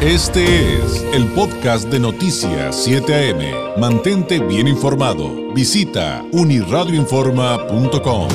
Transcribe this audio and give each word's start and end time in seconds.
Este 0.00 0.76
es 0.76 1.02
el 1.12 1.26
podcast 1.32 1.88
de 1.88 1.98
Noticias 1.98 2.84
7 2.84 3.32
AM. 3.32 3.80
Mantente 3.80 4.38
bien 4.38 4.68
informado. 4.68 5.52
Visita 5.52 6.24
uniradioinforma.com. 6.30 8.28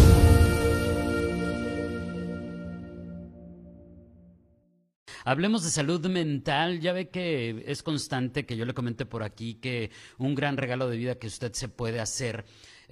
Hablemos 5.23 5.63
de 5.63 5.69
salud 5.69 6.05
mental. 6.07 6.81
Ya 6.81 6.91
ve 6.91 7.07
que 7.07 7.63
es 7.65 7.81
constante 7.81 8.45
que 8.45 8.57
yo 8.57 8.65
le 8.65 8.73
comente 8.73 9.05
por 9.05 9.23
aquí 9.23 9.53
que 9.53 9.89
un 10.17 10.35
gran 10.35 10.57
regalo 10.57 10.89
de 10.89 10.97
vida 10.97 11.15
que 11.15 11.27
usted 11.27 11.53
se 11.53 11.69
puede 11.69 12.01
hacer 12.01 12.43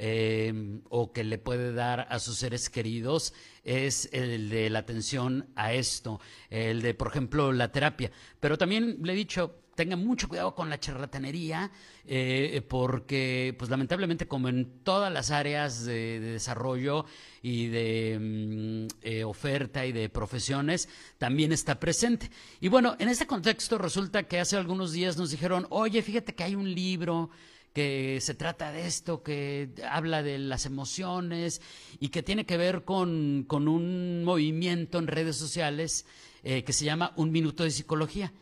eh, 0.04 0.82
o 0.90 1.14
que 1.14 1.24
le 1.24 1.38
puede 1.38 1.74
dar 1.74 2.08
a 2.10 2.18
sus 2.18 2.38
seres 2.38 2.72
queridos 2.72 3.36
es 3.64 4.10
el 4.14 4.50
de 4.50 4.72
la 4.72 4.80
atención 4.80 5.52
a 5.56 5.74
esto, 5.74 6.20
el 6.50 6.82
de, 6.82 6.96
por 6.96 7.10
ejemplo, 7.10 7.52
la 7.52 7.72
terapia. 7.72 8.12
Pero 8.40 8.58
también 8.58 8.98
le 9.04 9.14
he 9.14 9.16
dicho, 9.16 9.62
tenga 9.76 9.96
mucho 9.96 10.28
cuidado 10.28 10.56
con 10.56 10.72
la 10.72 10.80
charlatanería, 10.80 11.70
eh, 12.08 12.64
porque, 12.68 13.54
pues 13.60 13.70
lamentablemente, 13.70 14.28
como 14.28 14.50
en 14.50 14.82
todas 14.84 15.14
las 15.14 15.30
áreas 15.30 15.86
de, 15.86 16.20
desarrollo 16.20 17.06
y 17.44 17.68
de 17.68 18.18
mm, 18.20 18.88
eh, 19.04 19.24
oferta 19.24 19.86
y 19.86 19.92
de 19.92 20.10
profesiones, 20.10 20.90
también 21.20 21.52
está 21.52 21.80
presente. 21.80 22.32
Y 22.60 22.70
bueno, 22.70 22.96
en 22.98 23.08
este 23.08 23.28
contexto 23.28 23.78
resulta 23.78 24.24
que 24.24 24.40
hace 24.40 24.58
algunos 24.58 24.94
días 24.94 25.16
nos 25.16 25.30
dijeron, 25.30 25.68
oye, 25.70 26.02
fíjate 26.02 26.34
que 26.34 26.44
hay 26.44 26.56
un 26.56 26.74
libro 26.74 27.30
que 27.74 28.20
se 28.22 28.34
trata 28.34 28.72
de 28.72 28.86
esto, 28.86 29.24
que 29.24 29.70
habla 29.90 30.24
de 30.24 30.38
las 30.38 30.66
emociones 30.66 31.62
y 32.00 32.10
que 32.10 32.24
tiene 32.24 32.46
que 32.46 32.58
ver 32.58 32.84
con, 32.84 33.48
un 33.50 34.24
movimiento 34.24 35.00
en 35.00 35.08
redes 35.08 35.38
sociales 35.38 36.06
eh, 36.44 36.64
que 36.64 36.74
se 36.74 36.86
llama 36.86 37.14
Un 37.16 37.32
Minuto 37.32 37.64
de 37.64 37.72
Psicología. 37.72 38.34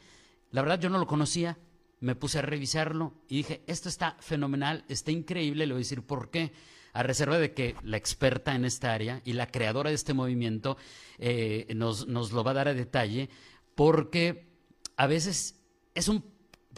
La 0.51 0.61
verdad 0.61 0.79
yo 0.79 0.89
no 0.89 0.97
lo 0.97 1.05
conocía, 1.05 1.59
me 1.99 2.15
puse 2.15 2.39
a 2.39 2.43
revisarlo 2.43 3.13
y 3.27 3.37
dije, 3.37 3.61
esto 3.67 3.87
está 3.89 4.17
fenomenal, 4.19 4.83
está 4.87 5.11
increíble, 5.11 5.67
le 5.67 5.73
voy 5.73 5.81
a 5.81 5.85
decir 5.85 6.01
por 6.01 6.31
qué, 6.31 6.51
a 6.93 7.03
reserva 7.03 7.37
de 7.37 7.53
que 7.53 7.75
la 7.83 7.97
experta 7.97 8.55
en 8.55 8.65
esta 8.65 8.93
área 8.93 9.21
y 9.25 9.33
la 9.33 9.47
creadora 9.47 9.89
de 9.89 9.95
este 9.95 10.15
movimiento 10.15 10.75
eh, 11.19 11.67
nos, 11.75 12.07
nos 12.07 12.31
lo 12.31 12.43
va 12.43 12.51
a 12.51 12.55
dar 12.55 12.67
a 12.67 12.73
detalle, 12.73 13.29
porque 13.75 14.49
a 14.95 15.05
veces 15.05 15.59
es 15.93 16.07
un 16.07 16.23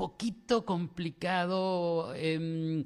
poquito 0.01 0.65
complicado 0.65 2.15
em, 2.15 2.85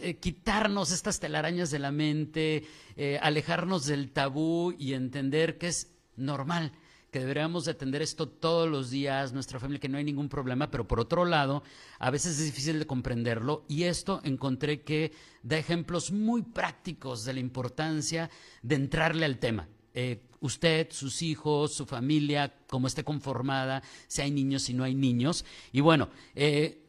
eh, 0.00 0.16
quitarnos 0.18 0.90
estas 0.90 1.20
telarañas 1.20 1.70
de 1.70 1.78
la 1.78 1.92
mente, 1.92 2.64
eh, 2.96 3.16
alejarnos 3.22 3.86
del 3.86 4.10
tabú 4.10 4.74
y 4.76 4.94
entender 4.94 5.56
que 5.56 5.68
es 5.68 5.94
normal 6.16 6.72
que 7.12 7.20
deberíamos 7.20 7.68
atender 7.68 8.02
esto 8.02 8.28
todos 8.28 8.68
los 8.68 8.90
días, 8.90 9.32
nuestra 9.32 9.60
familia, 9.60 9.78
que 9.78 9.88
no 9.88 9.98
hay 9.98 10.04
ningún 10.04 10.28
problema, 10.28 10.68
pero 10.68 10.88
por 10.88 10.98
otro 10.98 11.24
lado, 11.24 11.62
a 12.00 12.10
veces 12.10 12.40
es 12.40 12.46
difícil 12.46 12.80
de 12.80 12.88
comprenderlo 12.88 13.64
y 13.68 13.84
esto 13.84 14.20
encontré 14.24 14.82
que 14.82 15.12
da 15.44 15.58
ejemplos 15.58 16.10
muy 16.10 16.42
prácticos 16.42 17.24
de 17.24 17.34
la 17.34 17.40
importancia 17.40 18.30
de 18.62 18.74
entrarle 18.74 19.24
al 19.24 19.38
tema. 19.38 19.68
Eh, 19.94 20.20
usted, 20.40 20.88
sus 20.90 21.22
hijos, 21.22 21.74
su 21.74 21.86
familia, 21.86 22.52
cómo 22.68 22.86
esté 22.86 23.04
conformada, 23.04 23.82
si 24.06 24.22
hay 24.22 24.30
niños, 24.30 24.62
si 24.62 24.74
no 24.74 24.84
hay 24.84 24.94
niños. 24.94 25.44
Y 25.72 25.80
bueno, 25.80 26.08
eh, 26.34 26.88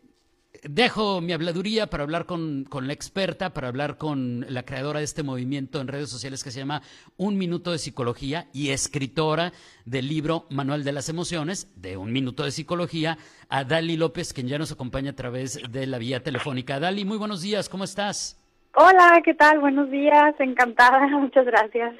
dejo 0.63 1.21
mi 1.21 1.33
habladuría 1.33 1.87
para 1.87 2.03
hablar 2.03 2.25
con, 2.25 2.67
la 2.81 2.93
experta, 2.93 3.53
para 3.53 3.67
hablar 3.67 3.97
con 3.97 4.45
la 4.49 4.63
creadora 4.63 4.99
de 4.99 5.05
este 5.05 5.23
movimiento 5.23 5.79
en 5.79 5.87
redes 5.87 6.09
sociales 6.09 6.43
que 6.43 6.51
se 6.51 6.59
llama 6.59 6.81
Un 7.17 7.37
Minuto 7.37 7.71
de 7.71 7.77
Psicología 7.77 8.47
y 8.53 8.69
escritora 8.69 9.53
del 9.85 10.07
libro 10.07 10.45
Manual 10.49 10.83
de 10.83 10.91
las 10.91 11.09
Emociones, 11.09 11.71
de 11.81 11.97
Un 11.97 12.11
Minuto 12.11 12.43
de 12.43 12.51
Psicología, 12.51 13.17
a 13.49 13.63
Dali 13.63 13.97
López, 13.97 14.33
quien 14.33 14.47
ya 14.47 14.57
nos 14.57 14.71
acompaña 14.71 15.11
a 15.11 15.15
través 15.15 15.59
de 15.71 15.87
la 15.87 15.97
vía 15.97 16.21
telefónica. 16.21 16.79
Dali, 16.79 17.05
muy 17.05 17.17
buenos 17.17 17.41
días, 17.41 17.69
¿cómo 17.69 17.83
estás? 17.83 18.37
Hola, 18.75 19.21
¿qué 19.23 19.33
tal? 19.33 19.59
Buenos 19.59 19.89
días, 19.89 20.35
encantada, 20.39 21.07
muchas 21.07 21.45
gracias. 21.45 21.95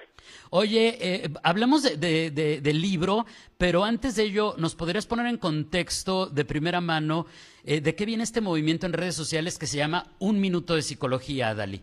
Oye, 0.49 0.97
eh, 0.99 1.29
hablamos 1.43 1.83
de, 1.83 2.31
del 2.31 2.81
libro, 2.81 3.25
pero 3.57 3.83
antes 3.83 4.15
de 4.15 4.23
ello, 4.23 4.55
¿nos 4.57 4.75
podrías 4.75 5.05
poner 5.05 5.27
en 5.27 5.37
contexto 5.37 6.27
de 6.27 6.45
primera 6.45 6.81
mano 6.81 7.25
eh, 7.63 7.81
de 7.81 7.95
qué 7.95 8.05
viene 8.05 8.23
este 8.23 8.41
movimiento 8.41 8.85
en 8.85 8.93
redes 8.93 9.15
sociales 9.15 9.59
que 9.59 9.67
se 9.67 9.77
llama 9.77 10.05
Un 10.19 10.39
Minuto 10.41 10.75
de 10.75 10.81
Psicología, 10.81 11.53
Dali? 11.53 11.81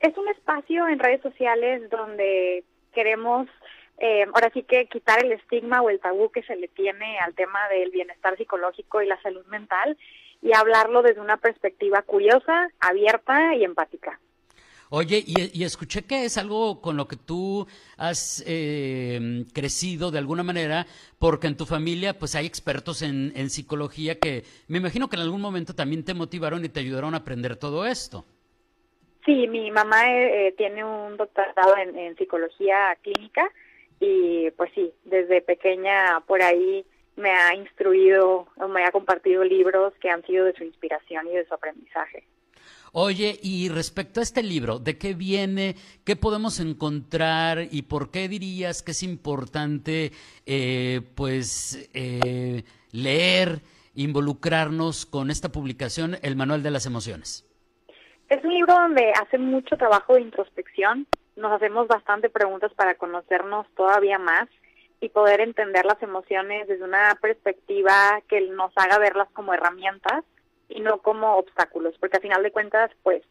Es 0.00 0.16
un 0.16 0.28
espacio 0.28 0.86
en 0.88 0.98
redes 0.98 1.22
sociales 1.22 1.88
donde 1.90 2.64
queremos, 2.92 3.48
eh, 3.98 4.24
ahora 4.34 4.50
sí 4.52 4.62
que 4.62 4.86
quitar 4.86 5.24
el 5.24 5.32
estigma 5.32 5.82
o 5.82 5.90
el 5.90 6.00
tabú 6.00 6.30
que 6.30 6.42
se 6.42 6.56
le 6.56 6.68
tiene 6.68 7.18
al 7.18 7.34
tema 7.34 7.68
del 7.68 7.90
bienestar 7.90 8.36
psicológico 8.36 9.02
y 9.02 9.06
la 9.06 9.20
salud 9.22 9.44
mental 9.46 9.96
y 10.42 10.54
hablarlo 10.54 11.02
desde 11.02 11.20
una 11.20 11.38
perspectiva 11.38 12.02
curiosa, 12.02 12.68
abierta 12.80 13.54
y 13.54 13.64
empática. 13.64 14.20
Oye, 14.96 15.24
y, 15.26 15.64
escuché 15.64 16.06
que 16.06 16.24
es 16.24 16.38
algo 16.38 16.80
con 16.80 16.96
lo 16.96 17.08
que 17.08 17.16
tú 17.16 17.66
has 17.96 18.44
eh, 18.46 19.44
crecido 19.52 20.12
de 20.12 20.18
alguna 20.18 20.44
manera, 20.44 20.86
porque 21.18 21.48
en 21.48 21.56
tu 21.56 21.66
familia 21.66 22.16
pues 22.16 22.36
hay 22.36 22.46
expertos 22.46 23.02
en, 23.02 23.50
psicología 23.50 24.20
que 24.20 24.44
me 24.68 24.78
imagino 24.78 25.08
que 25.08 25.16
en 25.16 25.22
algún 25.22 25.40
momento 25.40 25.74
también 25.74 26.04
te 26.04 26.14
motivaron 26.14 26.64
y 26.64 26.68
te 26.68 26.78
ayudaron 26.78 27.14
a 27.14 27.16
aprender 27.16 27.56
todo 27.56 27.86
esto. 27.86 28.24
Sí, 29.26 29.48
mi 29.48 29.68
mamá 29.72 30.12
eh, 30.12 30.54
tiene 30.56 30.84
un 30.84 31.16
doctorado 31.16 31.76
en, 31.76 31.98
en 31.98 32.16
psicología 32.16 32.96
clínica 33.02 33.50
y 33.98 34.48
pues 34.52 34.70
sí, 34.76 34.92
desde 35.04 35.42
pequeña 35.42 36.20
por 36.24 36.40
ahí 36.40 36.86
me 37.16 37.30
ha 37.30 37.52
instruido 37.56 38.46
o 38.56 38.68
me 38.68 38.84
ha 38.84 38.92
compartido 38.92 39.42
libros 39.42 39.92
que 40.00 40.08
han 40.08 40.24
sido 40.24 40.44
de 40.44 40.52
su 40.52 40.62
inspiración 40.62 41.26
y 41.26 41.32
de 41.32 41.46
su 41.46 41.52
aprendizaje. 41.52 42.22
Oye, 42.96 43.40
y 43.42 43.70
respecto 43.70 44.20
a 44.20 44.22
este 44.22 44.40
libro, 44.40 44.78
¿de 44.78 44.96
qué 44.96 45.14
viene? 45.14 45.74
¿Qué 46.04 46.14
podemos 46.14 46.60
encontrar? 46.60 47.58
¿Y 47.72 47.82
por 47.82 48.12
qué 48.12 48.28
dirías 48.28 48.84
que 48.84 48.92
es 48.92 49.02
importante, 49.02 50.12
eh, 50.46 51.00
pues, 51.16 51.90
eh, 51.92 52.62
leer, 52.92 53.62
involucrarnos 53.96 55.06
con 55.06 55.32
esta 55.32 55.48
publicación, 55.48 56.18
El 56.22 56.36
Manual 56.36 56.62
de 56.62 56.70
las 56.70 56.86
Emociones? 56.86 57.44
Es 58.28 58.44
un 58.44 58.54
libro 58.54 58.74
donde 58.74 59.10
hace 59.20 59.38
mucho 59.38 59.76
trabajo 59.76 60.14
de 60.14 60.20
introspección. 60.20 61.08
Nos 61.34 61.50
hacemos 61.50 61.88
bastante 61.88 62.30
preguntas 62.30 62.72
para 62.74 62.94
conocernos 62.94 63.66
todavía 63.74 64.20
más 64.20 64.48
y 65.00 65.08
poder 65.08 65.40
entender 65.40 65.84
las 65.84 66.00
emociones 66.00 66.68
desde 66.68 66.84
una 66.84 67.18
perspectiva 67.20 68.20
que 68.28 68.40
nos 68.50 68.72
haga 68.76 68.98
verlas 69.00 69.26
como 69.32 69.52
herramientas 69.52 70.22
y 70.68 70.80
no 70.80 70.98
como 70.98 71.36
obstáculos, 71.36 71.94
porque 71.98 72.16
al 72.16 72.22
final 72.22 72.42
de 72.42 72.52
cuentas, 72.52 72.90
pues, 73.02 73.22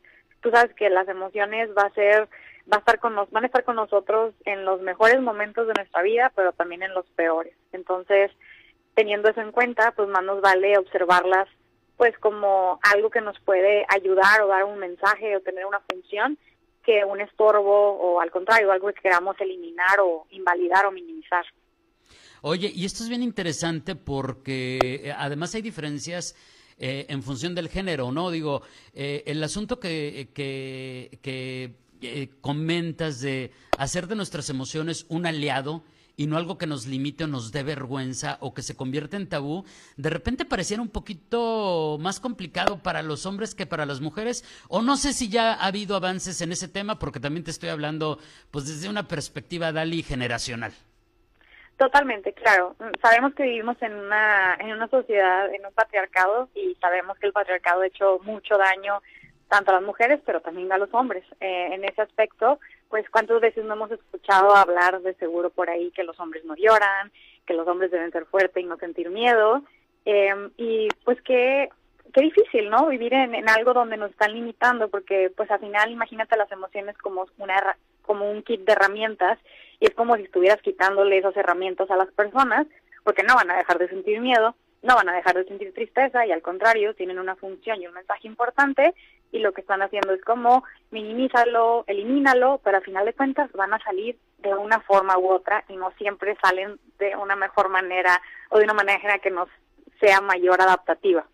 tú 0.42 0.50
sabes 0.52 0.74
que 0.76 0.90
las 0.90 1.08
emociones 1.08 1.70
va 1.78 1.84
a 1.84 1.94
ser, 1.94 2.28
va 2.72 2.78
a 2.78 2.80
estar 2.80 3.00
con 3.00 3.16
nos, 3.16 3.30
van 3.32 3.44
a 3.44 3.48
estar 3.48 3.64
con 3.64 3.76
nosotros 3.76 4.34
en 4.46 4.66
los 4.66 4.82
mejores 4.82 5.22
momentos 5.22 5.68
de 5.68 5.74
nuestra 5.74 6.02
vida, 6.02 6.32
pero 6.36 6.54
también 6.54 6.84
en 6.84 6.94
los 6.94 7.06
peores. 7.16 7.56
Entonces, 7.72 8.32
teniendo 8.96 9.30
eso 9.30 9.42
en 9.42 9.52
cuenta, 9.52 9.92
pues 9.92 10.10
más 10.10 10.24
nos 10.24 10.42
vale 10.42 10.78
observarlas, 10.78 11.48
pues, 11.98 12.18
como 12.20 12.80
algo 12.82 13.10
que 13.10 13.22
nos 13.22 13.40
puede 13.42 13.86
ayudar 13.90 14.42
o 14.42 14.48
dar 14.48 14.64
un 14.66 14.80
mensaje 14.80 15.36
o 15.36 15.42
tener 15.42 15.66
una 15.66 15.80
función 15.82 16.38
que 16.84 17.06
un 17.06 17.22
estorbo 17.22 17.92
o 17.94 18.20
al 18.20 18.30
contrario, 18.30 18.72
algo 18.72 18.88
que 18.88 19.02
queramos 19.02 19.40
eliminar 19.40 20.00
o 20.02 20.28
invalidar 20.32 20.86
o 20.86 20.92
minimizar. 20.92 21.46
Oye, 22.42 22.70
y 22.76 22.84
esto 22.84 23.04
es 23.04 23.10
bien 23.10 23.24
interesante 23.24 23.96
porque 23.96 24.78
eh, 24.82 25.14
además 25.18 25.56
hay 25.56 25.62
diferencias 25.62 26.36
eh, 26.78 27.06
en 27.10 27.24
función 27.24 27.56
del 27.56 27.70
género, 27.70 28.12
¿no? 28.12 28.32
Digo, 28.32 28.62
eh, 28.94 29.24
el 29.26 29.44
asunto 29.44 29.80
que, 29.80 30.30
que, 30.34 31.76
comentas 32.42 33.22
de 33.22 33.52
hacer 33.78 34.08
de 34.08 34.16
nuestras 34.16 34.50
emociones 34.50 35.06
un 35.08 35.26
aliado 35.26 35.84
y 36.18 36.28
no 36.28 36.38
algo 36.38 36.58
que 36.58 36.68
nos 36.68 36.86
limite 36.86 37.24
o 37.24 37.28
nos 37.28 37.52
dé 37.52 37.64
vergüenza 37.64 38.38
o 38.42 38.54
que 38.54 38.62
se 38.62 38.76
convierte 38.76 39.16
en 39.16 39.28
tabú, 39.28 39.64
de 39.98 40.10
repente 40.10 40.46
pareciera 40.46 40.82
un 40.82 40.90
poquito 40.90 41.98
más 42.00 42.20
complicado 42.20 42.84
para 42.84 43.02
los 43.02 43.26
hombres 43.26 43.56
que 43.56 43.66
para 43.66 43.86
las 43.86 44.02
mujeres, 44.02 44.44
o 44.68 44.82
no 44.82 44.98
sé 44.98 45.14
si 45.14 45.30
ya 45.30 45.54
ha 45.54 45.66
habido 45.66 45.96
avances 45.96 46.42
en 46.42 46.52
ese 46.52 46.68
tema, 46.68 47.00
porque 47.00 47.20
también 47.20 47.44
te 47.44 47.52
estoy 47.52 47.70
hablando 47.70 48.20
pues 48.52 48.68
desde 48.68 48.90
una 48.90 49.08
perspectiva, 49.08 49.72
Dali, 49.72 50.04
generacional. 50.04 50.74
Totalmente, 51.78 52.34
claro. 52.34 52.76
Sabemos 53.02 53.34
que 53.34 53.44
vivimos 53.44 53.82
en 53.82 53.94
una, 53.94 54.56
en 54.60 54.74
una 54.74 54.88
sociedad, 54.88 55.54
en 55.54 55.66
un 55.66 55.74
patriarcado 55.74 56.50
y 56.56 56.76
sabemos 56.76 57.18
que 57.18 57.28
el 57.28 57.34
patriarcado 57.34 57.82
ha 57.82 57.88
hecho 57.88 58.20
mucho 58.24 58.58
daño 58.58 59.02
tanto 59.50 59.72
a 59.72 59.76
las 59.76 59.84
mujeres, 59.84 60.20
pero 60.26 60.42
también 60.42 60.72
a 60.72 60.78
los 60.78 60.94
hombres. 60.94 61.24
Eh, 61.40 61.70
en 61.74 61.84
ese 61.84 62.02
aspecto, 62.02 62.60
pues 62.90 63.10
cuántas 63.10 63.42
veces 63.42 63.66
no 63.66 63.74
hemos 63.74 63.92
escuchado 63.92 64.56
hablar 64.56 65.02
de 65.02 65.14
seguro 65.16 65.50
por 65.50 65.70
ahí 65.70 65.92
que 65.92 66.04
los 66.04 66.20
hombres 66.20 66.46
no 66.46 66.56
lloran, 66.56 67.12
que 67.46 67.54
los 67.54 67.68
hombres 67.68 67.92
deben 67.92 68.12
ser 68.12 68.26
fuertes 68.26 68.64
y 68.64 68.68
no 68.68 68.78
sentir 68.78 69.10
miedo. 69.10 69.64
Em, 70.06 70.52
y 70.58 70.88
pues 71.04 71.22
qué, 71.22 71.70
qué 72.14 72.22
difícil, 72.22 72.70
¿no? 72.70 72.88
Vivir 72.88 73.14
en, 73.14 73.36
en, 73.36 73.50
algo 73.50 73.74
donde 73.74 73.98
nos 73.98 74.12
están 74.12 74.34
limitando, 74.34 74.90
porque 74.90 75.32
pues 75.36 75.50
al 75.50 75.60
final 75.60 75.92
imagínate 75.92 76.38
las 76.38 76.52
emociones 76.52 76.98
como 76.98 77.26
una 77.38 77.78
como 78.04 78.30
un 78.30 78.44
kit 78.44 78.62
de 78.62 78.74
herramientas 78.74 79.40
y 79.84 79.88
es 79.88 79.94
como 79.94 80.16
si 80.16 80.24
estuvieras 80.24 80.62
quitándole 80.62 81.18
esas 81.18 81.36
herramientas 81.36 81.92
a 81.92 81.98
las 81.98 82.10
personas 82.14 82.66
porque 83.04 83.24
no 83.24 83.36
van 83.36 83.52
a 83.52 83.58
dejar 83.58 83.78
de 83.78 83.90
sentir 83.90 84.22
miedo 84.22 84.56
no 84.84 84.96
van 84.96 85.10
a 85.10 85.16
dejar 85.16 85.36
de 85.36 85.46
sentir 85.46 85.74
tristeza 85.74 86.26
y 86.26 86.32
al 86.32 86.42
contrario, 86.42 86.94
tienen 86.94 87.18
una 87.18 87.36
función 87.36 87.82
y 87.82 87.88
un 87.88 87.94
mensaje 87.94 88.28
importante 88.28 88.94
y 89.32 89.40
lo 89.40 89.54
que 89.54 89.62
están 89.62 89.82
haciendo 89.82 90.14
es 90.14 90.22
como 90.24 90.64
minimízalo, 90.92 91.86
elimínalo, 91.88 92.60
pero 92.64 92.78
al 92.78 92.84
final 92.84 93.06
de 93.06 93.14
cuentas 93.14 93.52
van 93.54 93.74
a 93.74 93.80
salir 93.80 94.18
de 94.40 94.54
una 94.54 94.82
forma 94.82 95.18
u 95.18 95.30
otra 95.32 95.64
y 95.70 95.78
no 95.78 95.92
siempre 95.98 96.38
salen 96.42 96.78
de 97.00 97.16
una 97.16 97.36
mejor 97.36 97.70
manera 97.70 98.22
o 98.50 98.58
de 98.58 98.66
una 98.66 98.74
manera 98.74 99.20
que 99.20 99.32
nos 99.32 99.48
sea 100.00 100.20
mayor 100.20 100.62
adaptativa. 100.62 101.26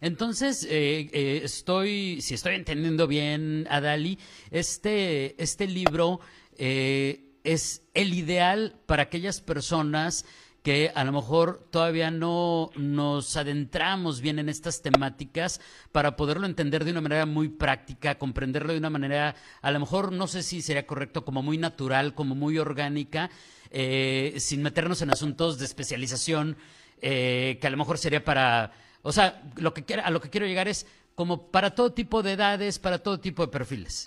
Entonces, 0.00 0.66
eh, 0.68 1.08
eh, 1.12 1.40
estoy, 1.44 2.20
si 2.20 2.34
estoy 2.34 2.56
entendiendo 2.56 3.06
bien, 3.06 3.68
Adali, 3.70 4.18
este, 4.50 5.40
este 5.40 5.68
libro 5.68 6.18
eh, 6.58 7.31
es 7.44 7.82
el 7.94 8.14
ideal 8.14 8.76
para 8.86 9.04
aquellas 9.04 9.40
personas 9.40 10.24
que 10.62 10.92
a 10.94 11.02
lo 11.02 11.12
mejor 11.12 11.66
todavía 11.70 12.10
no 12.10 12.70
nos 12.76 13.36
adentramos 13.36 14.20
bien 14.20 14.38
en 14.38 14.48
estas 14.48 14.80
temáticas 14.80 15.60
para 15.90 16.14
poderlo 16.14 16.46
entender 16.46 16.84
de 16.84 16.92
una 16.92 17.00
manera 17.00 17.26
muy 17.26 17.48
práctica, 17.48 18.16
comprenderlo 18.16 18.72
de 18.72 18.78
una 18.78 18.90
manera, 18.90 19.34
a 19.60 19.70
lo 19.72 19.80
mejor 19.80 20.12
no 20.12 20.28
sé 20.28 20.42
si 20.42 20.62
sería 20.62 20.86
correcto, 20.86 21.24
como 21.24 21.42
muy 21.42 21.58
natural, 21.58 22.14
como 22.14 22.36
muy 22.36 22.58
orgánica, 22.58 23.28
eh, 23.70 24.34
sin 24.38 24.62
meternos 24.62 25.02
en 25.02 25.10
asuntos 25.10 25.58
de 25.58 25.64
especialización, 25.64 26.56
eh, 27.00 27.58
que 27.60 27.66
a 27.66 27.70
lo 27.70 27.76
mejor 27.76 27.98
sería 27.98 28.24
para, 28.24 28.72
o 29.02 29.10
sea, 29.10 29.42
lo 29.56 29.74
que 29.74 29.94
a 29.94 30.10
lo 30.10 30.20
que 30.20 30.30
quiero 30.30 30.46
llegar 30.46 30.68
es 30.68 30.86
como 31.16 31.50
para 31.50 31.74
todo 31.74 31.92
tipo 31.92 32.22
de 32.22 32.32
edades, 32.32 32.78
para 32.78 32.98
todo 33.00 33.18
tipo 33.18 33.44
de 33.44 33.50
perfiles. 33.50 34.04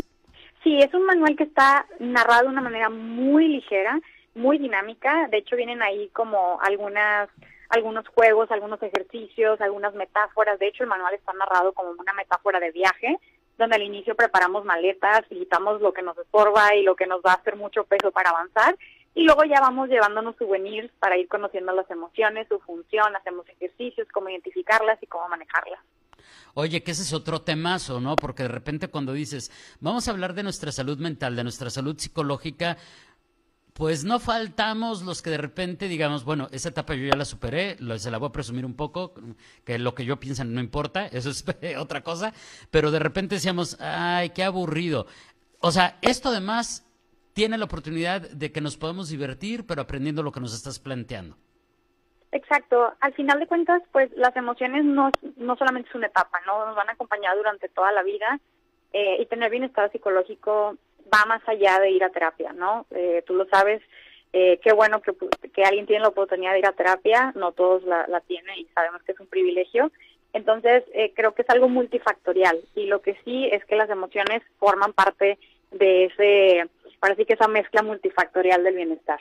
Sí, 0.65 0.77
es 0.79 0.93
un 0.93 1.05
manual 1.05 1.37
que 1.37 1.43
está 1.43 1.85
narrado 1.99 2.43
de 2.43 2.49
una 2.49 2.61
manera 2.61 2.89
muy 2.89 3.47
ligera 3.47 4.01
muy 4.35 4.57
dinámica. 4.57 5.27
De 5.29 5.37
hecho, 5.37 5.55
vienen 5.55 5.81
ahí 5.81 6.09
como 6.09 6.59
algunas 6.61 7.29
algunos 7.69 8.07
juegos, 8.09 8.51
algunos 8.51 8.81
ejercicios, 8.83 9.59
algunas 9.59 9.95
metáforas. 9.95 10.59
De 10.59 10.67
hecho, 10.67 10.83
el 10.83 10.89
manual 10.89 11.15
está 11.15 11.33
narrado 11.33 11.73
como 11.73 11.91
una 11.91 12.13
metáfora 12.13 12.59
de 12.59 12.71
viaje, 12.71 13.17
donde 13.57 13.75
al 13.75 13.81
inicio 13.81 14.15
preparamos 14.15 14.63
maletas 14.65 15.23
quitamos 15.29 15.81
lo 15.81 15.91
que 15.91 16.03
nos 16.03 16.17
estorba 16.17 16.75
y 16.75 16.83
lo 16.83 16.95
que 16.95 17.07
nos 17.07 17.21
va 17.21 17.31
a 17.31 17.35
hacer 17.35 17.55
mucho 17.55 17.83
peso 17.85 18.11
para 18.11 18.29
avanzar. 18.29 18.75
Y 19.15 19.23
luego 19.23 19.45
ya 19.45 19.61
vamos 19.61 19.89
llevándonos 19.89 20.35
souvenirs 20.35 20.91
para 20.99 21.17
ir 21.17 21.27
conociendo 21.27 21.71
las 21.71 21.89
emociones, 21.89 22.47
su 22.49 22.59
función, 22.59 23.15
hacemos 23.15 23.47
ejercicios, 23.49 24.07
cómo 24.11 24.29
identificarlas 24.29 25.01
y 25.01 25.07
cómo 25.07 25.27
manejarlas. 25.29 25.79
Oye, 26.53 26.83
que 26.83 26.91
ese 26.91 27.03
es 27.03 27.13
otro 27.13 27.41
temazo, 27.41 27.99
¿no? 27.99 28.15
Porque 28.15 28.43
de 28.43 28.49
repente 28.49 28.87
cuando 28.87 29.13
dices, 29.13 29.51
vamos 29.79 30.07
a 30.07 30.11
hablar 30.11 30.33
de 30.33 30.43
nuestra 30.43 30.71
salud 30.71 30.97
mental, 30.97 31.35
de 31.35 31.43
nuestra 31.43 31.69
salud 31.69 31.97
psicológica, 31.97 32.77
pues 33.73 34.05
no 34.05 34.19
faltamos 34.19 35.01
los 35.01 35.21
que 35.21 35.31
de 35.31 35.37
repente 35.37 35.89
digamos, 35.89 36.23
bueno, 36.23 36.47
esa 36.51 36.69
etapa 36.69 36.95
yo 36.95 37.07
ya 37.07 37.15
la 37.17 37.25
superé, 37.25 37.77
se 37.97 38.09
la 38.09 38.17
voy 38.17 38.29
a 38.29 38.31
presumir 38.31 38.65
un 38.65 38.73
poco, 38.73 39.13
que 39.65 39.77
lo 39.77 39.93
que 39.93 40.05
yo 40.05 40.17
pienso 40.17 40.45
no 40.45 40.61
importa, 40.61 41.07
eso 41.11 41.29
es 41.29 41.43
otra 41.77 42.01
cosa, 42.01 42.33
pero 42.71 42.89
de 42.89 42.99
repente 42.99 43.35
decíamos, 43.35 43.75
ay, 43.81 44.29
qué 44.29 44.45
aburrido. 44.45 45.07
O 45.59 45.73
sea, 45.73 45.99
esto 46.01 46.29
además 46.29 46.85
tiene 47.33 47.57
la 47.57 47.65
oportunidad 47.65 48.21
de 48.21 48.53
que 48.53 48.61
nos 48.61 48.77
podamos 48.77 49.09
divertir, 49.09 49.65
pero 49.65 49.81
aprendiendo 49.81 50.23
lo 50.23 50.31
que 50.31 50.39
nos 50.39 50.53
estás 50.53 50.79
planteando. 50.79 51.37
Exacto. 52.35 52.93
Al 52.99 53.13
final 53.13 53.39
de 53.39 53.47
cuentas, 53.47 53.81
pues 53.93 54.11
las 54.17 54.35
emociones 54.35 54.83
no, 54.83 55.09
no 55.37 55.55
solamente 55.55 55.87
es 55.87 55.95
una 55.95 56.07
etapa, 56.07 56.41
¿no? 56.45 56.65
Nos 56.65 56.75
van 56.75 56.89
a 56.89 56.91
acompañar 56.91 57.33
durante 57.37 57.69
toda 57.69 57.93
la 57.93 58.03
vida 58.03 58.41
eh, 58.91 59.17
y 59.21 59.25
tener 59.27 59.49
bienestar 59.49 59.89
psicológico 59.89 60.75
va 61.13 61.25
más 61.27 61.41
allá 61.47 61.79
de 61.79 61.91
ir 61.91 62.03
a 62.03 62.09
terapia, 62.09 62.51
¿no? 62.51 62.87
Eh, 62.91 63.23
tú 63.25 63.35
lo 63.35 63.45
sabes, 63.45 63.81
eh, 64.33 64.59
qué 64.61 64.73
bueno 64.73 65.01
que, 65.01 65.13
que, 65.53 65.63
alguien 65.63 65.85
tiene 65.85 66.01
la 66.01 66.09
oportunidad 66.09 66.51
de 66.51 66.59
ir 66.59 66.67
a 66.67 66.73
terapia, 66.73 67.31
no 67.35 67.53
todos 67.53 67.83
la, 67.83 68.05
la 68.07 68.19
tienen 68.19 68.59
y 68.59 68.65
sabemos 68.75 69.01
que 69.03 69.13
es 69.13 69.19
un 69.21 69.27
privilegio. 69.27 69.89
Entonces, 70.33 70.83
eh, 70.93 71.13
creo 71.15 71.33
que 71.33 71.43
es 71.43 71.49
algo 71.49 71.69
multifactorial 71.69 72.59
y 72.75 72.87
lo 72.87 73.01
que 73.01 73.17
sí 73.23 73.47
es 73.49 73.63
que 73.63 73.77
las 73.77 73.89
emociones 73.89 74.43
forman 74.59 74.91
parte 74.91 75.37
de 75.71 76.05
ese, 76.05 76.69
parece 76.99 77.25
que 77.25 77.35
esa 77.35 77.47
mezcla 77.47 77.81
multifactorial 77.81 78.61
del 78.61 78.75
bienestar. 78.75 79.19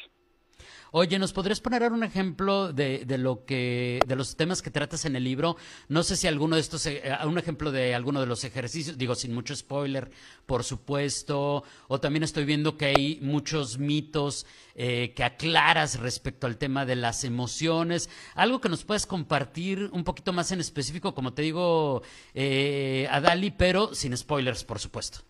Oye, 0.97 1.19
¿nos 1.19 1.33
podrías 1.33 1.61
poner 1.61 1.91
un 1.91 2.05
ejemplo 2.05 2.73
de, 2.73 3.05
de, 3.05 3.19
lo 3.19 3.45
que, 3.45 3.99
de 4.07 4.15
los 4.15 4.37
temas 4.37 4.63
que 4.63 4.71
tratas 4.71 5.05
en 5.05 5.17
el 5.17 5.25
libro? 5.25 5.57
No 5.89 6.05
sé 6.05 6.15
si 6.17 6.29
alguno 6.29 6.55
de 6.55 6.61
estos, 6.61 6.87
eh, 6.87 7.03
un 7.27 7.37
ejemplo 7.37 7.73
de 7.73 7.97
alguno 7.97 8.21
de 8.21 8.27
los 8.27 8.45
ejercicios, 8.45 8.97
digo 8.97 9.17
sin 9.17 9.35
mucho 9.35 9.57
spoiler, 9.57 10.13
por 10.47 10.63
supuesto, 10.63 11.65
o 11.89 11.99
también 11.99 12.23
estoy 12.23 12.45
viendo 12.45 12.77
que 12.77 12.87
hay 12.87 13.19
muchos 13.23 13.77
mitos 13.77 14.47
eh, 14.77 15.13
que 15.17 15.25
aclaras 15.25 15.99
respecto 15.99 16.47
al 16.47 16.59
tema 16.59 16.87
de 16.87 16.95
las 16.95 17.25
emociones. 17.25 18.09
Algo 18.37 18.61
que 18.61 18.69
nos 18.69 18.85
puedas 18.85 19.05
compartir 19.05 19.91
un 19.93 20.05
poquito 20.05 20.33
más 20.33 20.53
en 20.53 20.61
específico, 20.61 21.13
como 21.13 21.35
te 21.35 21.43
digo, 21.43 22.03
eh, 22.35 23.09
Adali, 23.11 23.51
pero 23.51 23.97
sin 23.97 24.17
spoilers, 24.17 24.63
por 24.63 24.79
supuesto. 24.79 25.25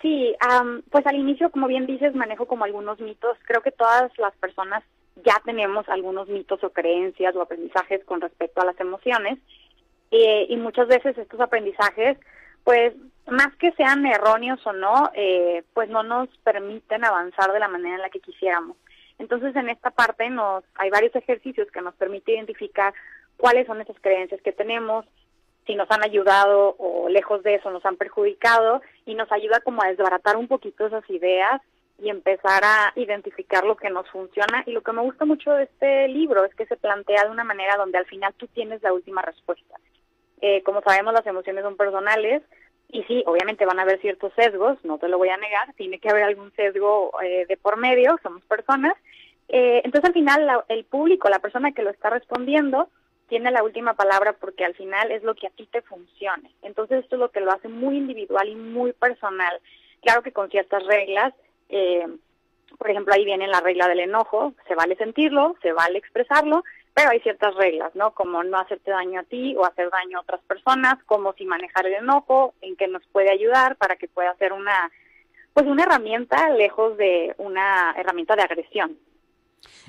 Sí, 0.00 0.34
pues 0.90 1.06
al 1.06 1.16
inicio, 1.16 1.50
como 1.50 1.66
bien 1.66 1.86
dices, 1.86 2.14
manejo 2.14 2.46
como 2.46 2.64
algunos 2.64 3.00
mitos. 3.00 3.36
Creo 3.44 3.62
que 3.62 3.72
todas 3.72 4.16
las 4.18 4.34
personas 4.36 4.84
ya 5.24 5.34
tenemos 5.44 5.88
algunos 5.88 6.28
mitos 6.28 6.62
o 6.62 6.70
creencias 6.70 7.34
o 7.34 7.42
aprendizajes 7.42 8.04
con 8.04 8.20
respecto 8.20 8.60
a 8.60 8.64
las 8.64 8.78
emociones. 8.78 9.38
Eh, 10.10 10.46
y 10.48 10.56
muchas 10.56 10.88
veces 10.88 11.18
estos 11.18 11.40
aprendizajes, 11.40 12.16
pues 12.64 12.94
más 13.26 13.54
que 13.56 13.72
sean 13.72 14.06
erróneos 14.06 14.64
o 14.66 14.72
no, 14.72 15.10
eh, 15.14 15.64
pues 15.74 15.88
no 15.90 16.02
nos 16.02 16.28
permiten 16.38 17.04
avanzar 17.04 17.52
de 17.52 17.58
la 17.58 17.68
manera 17.68 17.96
en 17.96 18.02
la 18.02 18.10
que 18.10 18.20
quisiéramos. 18.20 18.76
Entonces, 19.18 19.54
en 19.56 19.68
esta 19.68 19.90
parte 19.90 20.30
nos 20.30 20.64
hay 20.76 20.90
varios 20.90 21.14
ejercicios 21.16 21.70
que 21.72 21.82
nos 21.82 21.94
permiten 21.96 22.36
identificar 22.36 22.94
cuáles 23.36 23.66
son 23.66 23.80
esas 23.80 23.98
creencias 24.00 24.40
que 24.42 24.52
tenemos, 24.52 25.04
si 25.68 25.74
nos 25.74 25.90
han 25.90 26.02
ayudado 26.02 26.74
o 26.78 27.10
lejos 27.10 27.42
de 27.42 27.56
eso 27.56 27.70
nos 27.70 27.84
han 27.84 27.96
perjudicado 27.96 28.80
y 29.04 29.14
nos 29.14 29.30
ayuda 29.30 29.60
como 29.60 29.82
a 29.82 29.88
desbaratar 29.88 30.38
un 30.38 30.48
poquito 30.48 30.86
esas 30.86 31.08
ideas 31.10 31.60
y 31.98 32.08
empezar 32.08 32.64
a 32.64 32.92
identificar 32.96 33.64
lo 33.64 33.76
que 33.76 33.90
nos 33.90 34.08
funciona. 34.08 34.62
Y 34.64 34.72
lo 34.72 34.80
que 34.80 34.92
me 34.92 35.02
gusta 35.02 35.26
mucho 35.26 35.52
de 35.52 35.64
este 35.64 36.08
libro 36.08 36.46
es 36.46 36.54
que 36.54 36.64
se 36.64 36.78
plantea 36.78 37.24
de 37.24 37.30
una 37.30 37.44
manera 37.44 37.76
donde 37.76 37.98
al 37.98 38.06
final 38.06 38.32
tú 38.38 38.46
tienes 38.46 38.82
la 38.82 38.94
última 38.94 39.20
respuesta. 39.20 39.76
Eh, 40.40 40.62
como 40.62 40.80
sabemos, 40.80 41.12
las 41.12 41.26
emociones 41.26 41.62
son 41.64 41.76
personales 41.76 42.42
y 42.88 43.02
sí, 43.02 43.22
obviamente 43.26 43.66
van 43.66 43.78
a 43.78 43.82
haber 43.82 44.00
ciertos 44.00 44.32
sesgos, 44.34 44.82
no 44.84 44.96
te 44.96 45.08
lo 45.08 45.18
voy 45.18 45.28
a 45.28 45.36
negar, 45.36 45.74
tiene 45.74 45.98
que 45.98 46.08
haber 46.08 46.22
algún 46.22 46.50
sesgo 46.52 47.12
eh, 47.22 47.44
de 47.46 47.56
por 47.58 47.76
medio, 47.76 48.18
somos 48.22 48.42
personas. 48.44 48.94
Eh, 49.48 49.82
entonces 49.84 50.08
al 50.08 50.14
final 50.14 50.64
el 50.68 50.84
público, 50.86 51.28
la 51.28 51.40
persona 51.40 51.72
que 51.72 51.82
lo 51.82 51.90
está 51.90 52.08
respondiendo, 52.08 52.88
tiene 53.28 53.50
la 53.50 53.62
última 53.62 53.94
palabra 53.94 54.32
porque 54.32 54.64
al 54.64 54.74
final 54.74 55.10
es 55.10 55.22
lo 55.22 55.34
que 55.34 55.46
a 55.46 55.50
ti 55.50 55.66
te 55.66 55.82
funcione. 55.82 56.50
Entonces 56.62 57.04
esto 57.04 57.16
es 57.16 57.20
lo 57.20 57.30
que 57.30 57.40
lo 57.40 57.52
hace 57.52 57.68
muy 57.68 57.96
individual 57.96 58.48
y 58.48 58.54
muy 58.54 58.92
personal. 58.92 59.60
Claro 60.00 60.22
que 60.22 60.32
con 60.32 60.50
ciertas 60.50 60.84
reglas, 60.86 61.34
eh, 61.68 62.06
por 62.78 62.90
ejemplo, 62.90 63.14
ahí 63.14 63.24
viene 63.24 63.46
la 63.46 63.60
regla 63.60 63.88
del 63.88 64.00
enojo, 64.00 64.54
se 64.66 64.74
vale 64.74 64.96
sentirlo, 64.96 65.56
se 65.62 65.72
vale 65.72 65.98
expresarlo, 65.98 66.64
pero 66.94 67.10
hay 67.10 67.20
ciertas 67.20 67.54
reglas, 67.54 67.94
¿no? 67.94 68.12
Como 68.12 68.42
no 68.42 68.58
hacerte 68.58 68.90
daño 68.90 69.20
a 69.20 69.24
ti 69.24 69.54
o 69.56 69.64
hacer 69.64 69.90
daño 69.90 70.18
a 70.18 70.22
otras 70.22 70.40
personas, 70.42 71.02
como 71.04 71.32
si 71.34 71.44
manejar 71.44 71.86
el 71.86 71.94
enojo, 71.94 72.54
en 72.60 72.76
qué 72.76 72.88
nos 72.88 73.06
puede 73.08 73.30
ayudar 73.30 73.76
para 73.76 73.96
que 73.96 74.08
pueda 74.08 74.34
ser 74.36 74.52
una, 74.52 74.90
pues 75.52 75.66
una 75.66 75.84
herramienta 75.84 76.50
lejos 76.50 76.96
de 76.96 77.34
una 77.38 77.94
herramienta 77.96 78.36
de 78.36 78.42
agresión. 78.42 78.98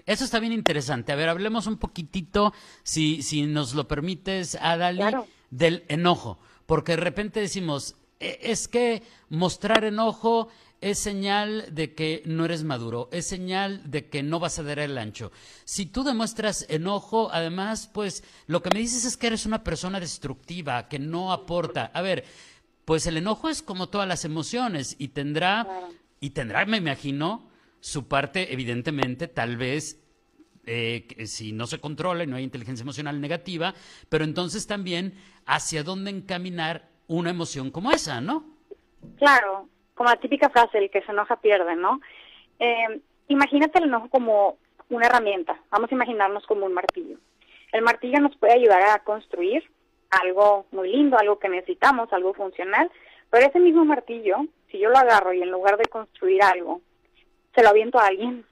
Eso 0.06 0.24
está 0.24 0.40
bien 0.40 0.54
interesante. 0.54 1.12
A 1.12 1.16
ver, 1.16 1.30
hablemos 1.30 1.68
un 1.68 1.78
poquitito, 1.78 2.54
si, 2.84 3.22
si 3.22 3.44
nos 3.44 3.74
lo 3.74 3.88
permites, 3.88 4.56
Adali, 4.56 5.04
del 5.50 5.84
enojo. 5.88 6.40
Porque 6.66 6.94
de 6.94 7.02
repente 7.02 7.40
decimos, 7.40 7.96
e, 8.20 8.40
es 8.44 8.68
que 8.68 9.04
mostrar 9.30 9.84
enojo 9.84 10.50
es 10.82 11.00
señal 11.00 11.66
de 11.72 11.94
que 11.94 12.24
no 12.26 12.46
eres 12.46 12.64
maduro, 12.64 13.10
es 13.12 13.26
señal 13.26 13.90
de 13.92 14.10
que 14.10 14.24
no 14.24 14.40
vas 14.40 14.60
a 14.60 14.64
dar 14.64 14.80
el 14.80 14.98
ancho. 14.98 15.32
Si 15.66 15.86
tú 15.86 16.04
demuestras 16.04 16.66
enojo, 16.70 17.30
además, 17.32 17.90
pues 17.94 18.24
lo 18.48 18.62
que 18.62 18.70
me 18.74 18.80
dices 18.80 19.04
es 19.06 19.18
que 19.18 19.28
eres 19.28 19.46
una 19.46 19.64
persona 19.64 20.00
destructiva, 20.00 20.88
que 20.88 21.00
no 21.00 21.34
aporta. 21.34 21.92
A 21.94 22.02
ver, 22.02 22.24
pues 22.86 23.08
el 23.08 23.18
enojo 23.18 23.50
es 23.50 23.62
como 23.62 23.90
todas 23.90 24.08
las 24.08 24.24
emociones 24.26 24.96
y 24.98 25.10
tendrá, 25.10 25.68
y 26.22 26.30
tendrá, 26.32 26.66
me 26.66 26.78
imagino, 26.78 27.49
su 27.80 28.08
parte, 28.08 28.54
evidentemente, 28.54 29.28
tal 29.28 29.58
vez 29.58 30.04
eh, 30.66 31.08
si 31.26 31.52
no 31.52 31.66
se 31.66 31.80
controla 31.80 32.24
y 32.24 32.28
no 32.28 32.36
hay 32.36 32.44
inteligencia 32.44 32.84
emocional 32.84 33.20
negativa, 33.20 33.74
pero 34.10 34.24
entonces 34.24 34.68
también 34.68 35.14
hacia 35.46 35.84
dónde 35.84 36.12
encaminar 36.12 36.90
una 37.08 37.32
emoción 37.32 37.72
como 37.72 37.92
esa, 37.92 38.22
¿no? 38.22 38.46
Claro, 39.18 39.68
como 39.96 40.10
la 40.10 40.18
típica 40.18 40.50
frase, 40.50 40.78
el 40.78 40.92
que 40.92 41.02
se 41.02 41.12
enoja 41.12 41.38
pierde, 41.38 41.76
¿no? 41.76 42.00
Eh, 42.60 43.02
imagínate 43.30 43.80
el 43.80 43.86
enojo 43.86 44.10
como 44.10 44.58
una 44.90 45.08
herramienta, 45.08 45.60
vamos 45.72 45.92
a 45.92 45.96
imaginarnos 45.96 46.46
como 46.46 46.66
un 46.66 46.74
martillo. 46.74 47.18
El 47.72 47.82
martillo 47.82 48.20
nos 48.20 48.36
puede 48.38 48.54
ayudar 48.54 48.82
a 48.90 49.00
construir 49.04 49.64
algo 50.10 50.66
muy 50.72 50.92
lindo, 50.92 51.18
algo 51.18 51.40
que 51.40 51.50
necesitamos, 51.50 52.12
algo 52.12 52.34
funcional, 52.34 52.92
pero 53.30 53.48
ese 53.48 53.60
mismo 53.60 53.86
martillo, 53.86 54.38
si 54.72 54.80
yo 54.80 54.90
lo 54.90 54.98
agarro 54.98 55.34
y 55.34 55.42
en 55.42 55.52
lugar 55.52 55.78
de 55.78 55.86
construir 55.86 56.44
algo, 56.44 56.82
se 57.56 57.64
lo 57.64 57.70
aviento 57.70 58.00
a 58.00 58.08
alguien 58.08 58.46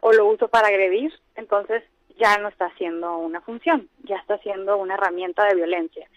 o 0.00 0.12
lo 0.12 0.26
uso 0.26 0.48
para 0.48 0.68
agredir, 0.68 1.12
entonces 1.34 1.82
ya 2.18 2.38
no 2.38 2.48
está 2.48 2.66
haciendo 2.66 3.18
una 3.18 3.40
función, 3.40 3.88
ya 4.04 4.16
está 4.16 4.38
siendo 4.38 4.76
una 4.76 4.94
herramienta 4.94 5.44
de 5.46 5.54
violencia. 5.54 6.08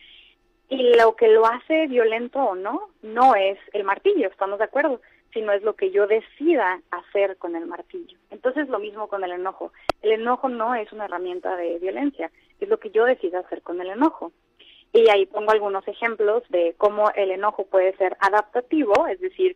Y 0.70 0.96
lo 0.96 1.16
que 1.16 1.30
lo 1.30 1.46
hace 1.46 1.88
violento 1.88 2.40
o 2.40 2.56
no, 2.56 2.90
no 3.02 3.36
es 3.36 3.58
el 3.74 3.84
martillo, 3.84 4.28
estamos 4.28 4.60
de 4.60 4.66
acuerdo, 4.66 5.02
sino 5.34 5.52
es 5.54 5.64
lo 5.64 5.76
que 5.76 5.92
yo 5.92 6.08
decida 6.08 6.82
hacer 6.92 7.38
con 7.38 7.56
el 7.56 7.66
martillo. 7.66 8.18
Entonces 8.32 8.68
lo 8.68 8.80
mismo 8.80 9.08
con 9.08 9.24
el 9.24 9.32
enojo. 9.32 9.72
El 10.02 10.14
enojo 10.14 10.50
no 10.50 10.76
es 10.76 10.92
una 10.92 11.06
herramienta 11.06 11.56
de 11.56 11.80
violencia, 11.80 12.32
es 12.60 12.70
lo 12.70 12.80
que 12.80 12.92
yo 12.92 13.06
decida 13.06 13.40
hacer 13.40 13.62
con 13.62 13.80
el 13.80 13.90
enojo. 13.90 14.32
Y 14.94 15.10
ahí 15.10 15.26
pongo 15.26 15.52
algunos 15.52 15.88
ejemplos 15.88 16.44
de 16.50 16.74
cómo 16.78 17.12
el 17.12 17.32
enojo 17.32 17.66
puede 17.66 17.96
ser 17.98 18.18
adaptativo, 18.20 19.08
es 19.08 19.20
decir, 19.20 19.56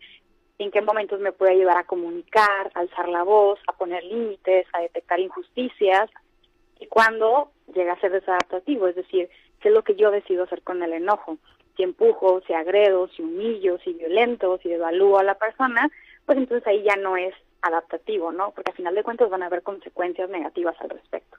en 0.63 0.71
qué 0.71 0.81
momentos 0.81 1.19
me 1.19 1.31
puede 1.31 1.53
ayudar 1.53 1.77
a 1.77 1.85
comunicar, 1.85 2.71
a 2.73 2.79
alzar 2.79 3.09
la 3.09 3.23
voz, 3.23 3.59
a 3.67 3.73
poner 3.73 4.03
límites, 4.03 4.67
a 4.73 4.81
detectar 4.81 5.19
injusticias, 5.19 6.09
y 6.79 6.87
cuando 6.87 7.51
llega 7.73 7.93
a 7.93 7.99
ser 7.99 8.11
desadaptativo, 8.11 8.87
es 8.87 8.95
decir, 8.95 9.29
qué 9.59 9.69
es 9.69 9.73
lo 9.73 9.83
que 9.83 9.95
yo 9.95 10.11
decido 10.11 10.43
hacer 10.43 10.63
con 10.63 10.81
el 10.81 10.93
enojo. 10.93 11.37
Si 11.77 11.83
empujo, 11.83 12.41
si 12.47 12.53
agredo, 12.53 13.07
si 13.09 13.21
humillo, 13.21 13.77
si 13.83 13.93
violento, 13.93 14.59
si 14.61 14.69
devalúo 14.69 15.19
a 15.19 15.23
la 15.23 15.35
persona, 15.35 15.89
pues 16.25 16.37
entonces 16.37 16.67
ahí 16.67 16.83
ya 16.83 16.95
no 16.95 17.17
es 17.17 17.33
adaptativo, 17.61 18.31
¿no? 18.31 18.51
Porque 18.51 18.71
al 18.71 18.77
final 18.77 18.95
de 18.95 19.03
cuentas 19.03 19.29
van 19.29 19.43
a 19.43 19.45
haber 19.45 19.61
consecuencias 19.61 20.29
negativas 20.29 20.75
al 20.81 20.89
respecto. 20.89 21.37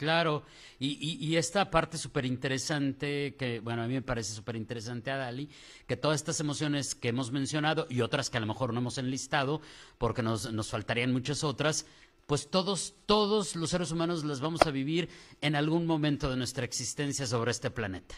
Claro, 0.00 0.44
y, 0.78 1.36
esta 1.36 1.70
parte 1.70 1.98
súper 1.98 2.24
interesante, 2.24 3.36
que 3.36 3.60
bueno, 3.60 3.82
a 3.82 3.86
mí 3.86 3.92
me 3.92 4.00
parece 4.00 4.32
súper 4.32 4.56
interesante, 4.56 5.10
Adali, 5.10 5.50
que 5.86 5.94
todas 5.94 6.16
estas 6.16 6.40
emociones 6.40 6.94
que 6.94 7.08
hemos 7.08 7.32
mencionado 7.32 7.86
y 7.90 8.00
otras 8.00 8.30
que 8.30 8.38
a 8.38 8.40
lo 8.40 8.46
mejor 8.46 8.72
no 8.72 8.80
hemos 8.80 8.96
enlistado, 8.96 9.60
porque 9.98 10.22
nos, 10.22 10.50
nos 10.54 10.70
faltarían 10.70 11.12
muchas 11.12 11.44
otras, 11.44 11.86
pues 12.26 12.48
todos, 12.48 12.94
todos 13.04 13.56
los 13.56 13.68
seres 13.68 13.92
humanos 13.92 14.24
las 14.24 14.40
vamos 14.40 14.62
a 14.62 14.70
vivir 14.70 15.10
en 15.42 15.54
algún 15.54 15.84
momento 15.84 16.30
de 16.30 16.38
nuestra 16.38 16.64
existencia 16.64 17.26
sobre 17.26 17.50
este 17.50 17.70
planeta. 17.70 18.14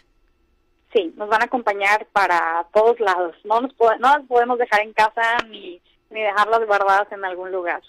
Sí, 0.92 1.12
nos 1.16 1.28
van 1.28 1.42
a 1.42 1.46
acompañar 1.46 2.06
para 2.12 2.64
todos 2.72 3.00
lados. 3.00 3.34
No 3.42 3.60
nos, 3.60 3.72
no 3.98 4.08
las 4.18 4.24
podemos 4.28 4.56
dejar 4.56 4.82
en 4.82 4.92
casa 4.92 5.38
ni, 5.48 5.82
ni 6.10 6.22
dejarlas 6.22 6.64
guardadas 6.64 7.10
en 7.10 7.24
algún 7.24 7.50
lugar. 7.50 7.82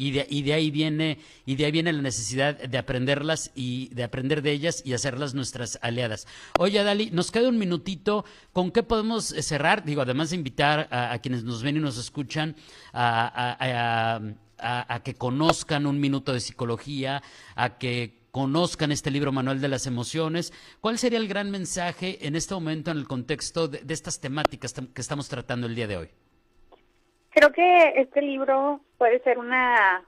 Y 0.00 0.12
de, 0.12 0.26
y 0.30 0.40
de, 0.40 0.54
ahí 0.54 0.70
viene 0.70 1.18
y 1.44 1.56
de 1.56 1.66
ahí 1.66 1.72
viene 1.72 1.92
la 1.92 2.00
necesidad 2.00 2.56
de 2.56 2.78
aprenderlas 2.78 3.50
y 3.54 3.88
de 3.88 4.02
aprender 4.02 4.40
de 4.40 4.50
ellas 4.50 4.80
y 4.82 4.94
hacerlas 4.94 5.34
nuestras 5.34 5.78
aliadas. 5.82 6.26
Oye, 6.58 6.82
Dali, 6.82 7.10
nos 7.10 7.30
queda 7.30 7.50
un 7.50 7.58
minutito. 7.58 8.24
¿Con 8.54 8.70
qué 8.70 8.82
podemos 8.82 9.30
eh, 9.32 9.42
cerrar? 9.42 9.84
Digo, 9.84 10.00
además 10.00 10.30
de 10.30 10.36
invitar 10.36 10.88
a, 10.90 11.18
quienes 11.18 11.44
nos 11.44 11.62
ven 11.62 11.76
y 11.76 11.80
nos 11.80 11.98
escuchan 11.98 12.56
a, 12.94 14.22
a, 14.58 15.02
que 15.02 15.12
conozcan 15.16 15.84
un 15.84 16.00
minuto 16.00 16.32
de 16.32 16.40
psicología, 16.40 17.22
a 17.54 17.76
que 17.76 18.22
conozcan 18.30 18.92
este 18.92 19.10
libro 19.10 19.32
Manual 19.32 19.60
de 19.60 19.68
las 19.68 19.86
Emociones. 19.86 20.54
¿Cuál 20.80 20.96
sería 20.96 21.18
el 21.18 21.28
gran 21.28 21.50
mensaje 21.50 22.26
en 22.26 22.36
este 22.36 22.54
momento 22.54 22.90
en 22.90 22.96
el 22.96 23.06
contexto 23.06 23.68
de 23.68 23.92
estas 23.92 24.18
temáticas 24.18 24.72
que 24.72 25.00
estamos 25.02 25.28
tratando 25.28 25.66
el 25.66 25.74
día 25.74 25.86
de 25.88 25.98
hoy? 25.98 26.08
Creo 27.40 27.52
que 27.52 27.92
este 27.96 28.20
libro 28.20 28.80
puede 28.98 29.18
ser 29.20 29.38
una 29.38 30.04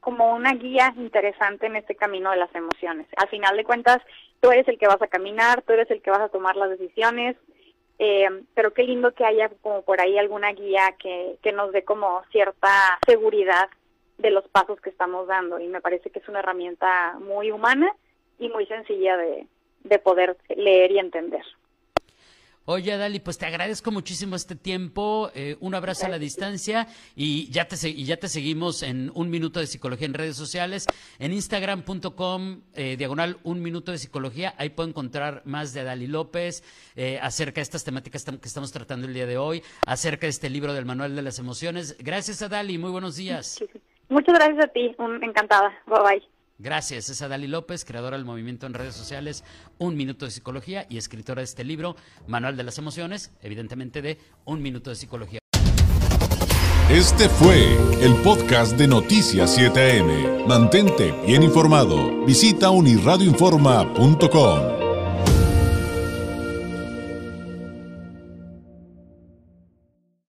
como 0.00 0.34
una 0.34 0.54
guía 0.54 0.92
interesante 0.96 1.66
en 1.66 1.76
este 1.76 1.94
camino 1.94 2.32
de 2.32 2.36
las 2.36 2.52
emociones. 2.52 3.06
Al 3.16 3.28
final 3.28 3.56
de 3.56 3.62
cuentas, 3.62 3.98
tú 4.40 4.50
eres 4.50 4.66
el 4.66 4.76
que 4.76 4.88
vas 4.88 5.00
a 5.00 5.06
caminar, 5.06 5.62
tú 5.62 5.72
eres 5.72 5.88
el 5.92 6.02
que 6.02 6.10
vas 6.10 6.18
a 6.18 6.30
tomar 6.30 6.56
las 6.56 6.70
decisiones, 6.70 7.36
eh, 8.00 8.28
pero 8.54 8.74
qué 8.74 8.82
lindo 8.82 9.14
que 9.14 9.24
haya 9.24 9.50
como 9.62 9.82
por 9.82 10.00
ahí 10.00 10.18
alguna 10.18 10.50
guía 10.50 10.96
que, 10.98 11.36
que 11.44 11.52
nos 11.52 11.70
dé 11.70 11.84
como 11.84 12.24
cierta 12.32 12.98
seguridad 13.06 13.68
de 14.18 14.32
los 14.32 14.48
pasos 14.48 14.80
que 14.80 14.90
estamos 14.90 15.28
dando 15.28 15.60
y 15.60 15.68
me 15.68 15.80
parece 15.80 16.10
que 16.10 16.18
es 16.18 16.28
una 16.28 16.40
herramienta 16.40 17.16
muy 17.20 17.52
humana 17.52 17.88
y 18.40 18.48
muy 18.48 18.66
sencilla 18.66 19.16
de, 19.16 19.46
de 19.84 19.98
poder 20.00 20.36
leer 20.48 20.90
y 20.90 20.98
entender. 20.98 21.44
Oye, 22.66 22.96
Dali, 22.96 23.20
pues 23.20 23.36
te 23.36 23.44
agradezco 23.44 23.90
muchísimo 23.90 24.36
este 24.36 24.56
tiempo. 24.56 25.30
Eh, 25.34 25.56
un 25.60 25.74
abrazo 25.74 26.06
a 26.06 26.08
la 26.08 26.18
distancia 26.18 26.86
y 27.14 27.50
ya, 27.50 27.68
te, 27.68 27.76
y 27.88 28.04
ya 28.06 28.16
te 28.16 28.26
seguimos 28.26 28.82
en 28.82 29.10
Un 29.14 29.28
Minuto 29.28 29.60
de 29.60 29.66
Psicología 29.66 30.06
en 30.06 30.14
redes 30.14 30.36
sociales. 30.36 30.86
En 31.18 31.34
Instagram.com, 31.34 32.62
eh, 32.74 32.96
diagonal 32.96 33.36
Un 33.42 33.60
Minuto 33.60 33.92
de 33.92 33.98
Psicología. 33.98 34.54
Ahí 34.56 34.70
puedo 34.70 34.88
encontrar 34.88 35.42
más 35.44 35.74
de 35.74 35.84
Dali 35.84 36.06
López 36.06 36.64
eh, 36.96 37.18
acerca 37.20 37.56
de 37.56 37.62
estas 37.62 37.84
temáticas 37.84 38.24
que 38.24 38.48
estamos 38.48 38.72
tratando 38.72 39.06
el 39.06 39.12
día 39.12 39.26
de 39.26 39.36
hoy, 39.36 39.62
acerca 39.86 40.26
de 40.26 40.30
este 40.30 40.48
libro 40.48 40.72
del 40.72 40.86
Manual 40.86 41.14
de 41.14 41.20
las 41.20 41.38
Emociones. 41.38 41.98
Gracias 41.98 42.40
a 42.40 42.48
Dali. 42.48 42.78
Muy 42.78 42.90
buenos 42.90 43.16
días. 43.16 43.62
Muchas 44.08 44.34
gracias 44.34 44.64
a 44.64 44.68
ti. 44.68 44.94
encantada. 45.22 45.70
Bye 45.86 46.02
bye. 46.02 46.33
Gracias, 46.58 47.10
es 47.10 47.20
Adali 47.20 47.48
López, 47.48 47.84
creadora 47.84 48.16
del 48.16 48.24
movimiento 48.24 48.66
en 48.66 48.74
redes 48.74 48.94
sociales 48.94 49.42
Un 49.78 49.96
Minuto 49.96 50.24
de 50.24 50.30
Psicología 50.30 50.86
y 50.88 50.98
escritora 50.98 51.40
de 51.40 51.44
este 51.44 51.64
libro, 51.64 51.96
Manual 52.28 52.56
de 52.56 52.62
las 52.62 52.78
Emociones, 52.78 53.32
evidentemente 53.42 54.02
de 54.02 54.18
Un 54.44 54.62
Minuto 54.62 54.90
de 54.90 54.96
Psicología. 54.96 55.40
Este 56.90 57.28
fue 57.28 57.76
el 58.00 58.14
podcast 58.22 58.76
de 58.76 58.86
Noticias 58.86 59.58
7am. 59.58 60.46
Mantente 60.46 61.12
bien 61.26 61.42
informado. 61.42 62.24
Visita 62.24 62.70
unirradioinforma.com. 62.70 64.73